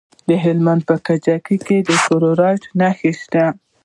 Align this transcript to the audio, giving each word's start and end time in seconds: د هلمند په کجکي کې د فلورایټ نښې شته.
د 0.27 0.29
هلمند 0.43 0.81
په 0.89 0.95
کجکي 1.07 1.57
کې 1.67 1.77
د 1.87 1.89
فلورایټ 2.05 2.63
نښې 2.79 3.11
شته. 3.21 3.45